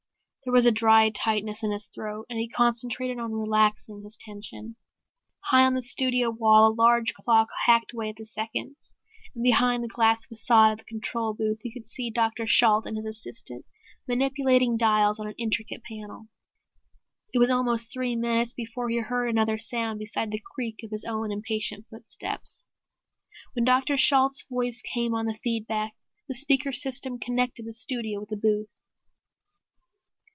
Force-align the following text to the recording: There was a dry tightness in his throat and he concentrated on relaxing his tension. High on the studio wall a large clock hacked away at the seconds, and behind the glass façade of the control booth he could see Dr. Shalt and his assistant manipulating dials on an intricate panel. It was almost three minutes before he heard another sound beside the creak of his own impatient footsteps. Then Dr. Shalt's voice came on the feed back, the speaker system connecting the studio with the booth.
There 0.43 0.51
was 0.53 0.65
a 0.65 0.71
dry 0.71 1.11
tightness 1.11 1.61
in 1.61 1.69
his 1.69 1.85
throat 1.85 2.25
and 2.27 2.39
he 2.39 2.47
concentrated 2.49 3.19
on 3.19 3.31
relaxing 3.31 4.01
his 4.01 4.17
tension. 4.19 4.75
High 5.43 5.63
on 5.63 5.73
the 5.73 5.83
studio 5.83 6.31
wall 6.31 6.65
a 6.67 6.73
large 6.73 7.13
clock 7.13 7.47
hacked 7.67 7.93
away 7.93 8.09
at 8.09 8.15
the 8.15 8.25
seconds, 8.25 8.95
and 9.35 9.43
behind 9.43 9.83
the 9.83 9.87
glass 9.87 10.25
façade 10.25 10.71
of 10.71 10.77
the 10.79 10.83
control 10.85 11.35
booth 11.35 11.59
he 11.61 11.71
could 11.71 11.87
see 11.87 12.09
Dr. 12.09 12.47
Shalt 12.47 12.87
and 12.87 12.95
his 12.95 13.05
assistant 13.05 13.67
manipulating 14.07 14.77
dials 14.77 15.19
on 15.19 15.27
an 15.27 15.35
intricate 15.37 15.83
panel. 15.83 16.27
It 17.31 17.37
was 17.37 17.51
almost 17.51 17.93
three 17.93 18.15
minutes 18.15 18.51
before 18.51 18.89
he 18.89 18.97
heard 18.97 19.27
another 19.29 19.59
sound 19.59 19.99
beside 19.99 20.31
the 20.31 20.41
creak 20.55 20.79
of 20.83 20.89
his 20.89 21.05
own 21.05 21.31
impatient 21.31 21.85
footsteps. 21.87 22.65
Then 23.53 23.63
Dr. 23.63 23.95
Shalt's 23.95 24.43
voice 24.49 24.81
came 24.81 25.13
on 25.13 25.27
the 25.27 25.37
feed 25.43 25.67
back, 25.67 25.93
the 26.27 26.33
speaker 26.33 26.71
system 26.71 27.19
connecting 27.19 27.67
the 27.67 27.73
studio 27.73 28.21
with 28.21 28.29
the 28.29 28.37
booth. 28.37 28.69